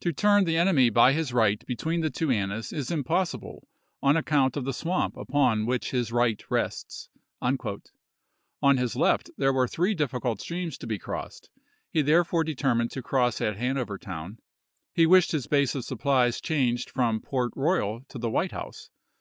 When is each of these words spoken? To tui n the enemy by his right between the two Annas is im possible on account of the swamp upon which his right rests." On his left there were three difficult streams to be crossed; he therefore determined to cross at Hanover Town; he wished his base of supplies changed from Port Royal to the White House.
To 0.00 0.12
tui 0.12 0.30
n 0.32 0.42
the 0.46 0.56
enemy 0.56 0.90
by 0.90 1.12
his 1.12 1.32
right 1.32 1.64
between 1.64 2.00
the 2.00 2.10
two 2.10 2.28
Annas 2.28 2.72
is 2.72 2.90
im 2.90 3.04
possible 3.04 3.68
on 4.02 4.16
account 4.16 4.56
of 4.56 4.64
the 4.64 4.72
swamp 4.72 5.16
upon 5.16 5.64
which 5.64 5.92
his 5.92 6.10
right 6.10 6.42
rests." 6.50 7.08
On 7.40 7.56
his 8.78 8.96
left 8.96 9.30
there 9.38 9.52
were 9.52 9.68
three 9.68 9.94
difficult 9.94 10.40
streams 10.40 10.76
to 10.78 10.88
be 10.88 10.98
crossed; 10.98 11.50
he 11.92 12.02
therefore 12.02 12.42
determined 12.42 12.90
to 12.90 13.00
cross 13.04 13.40
at 13.40 13.58
Hanover 13.58 13.96
Town; 13.96 14.40
he 14.92 15.06
wished 15.06 15.30
his 15.30 15.46
base 15.46 15.76
of 15.76 15.84
supplies 15.84 16.40
changed 16.40 16.90
from 16.90 17.20
Port 17.20 17.52
Royal 17.54 18.02
to 18.08 18.18
the 18.18 18.28
White 18.30 18.50
House. 18.50 18.90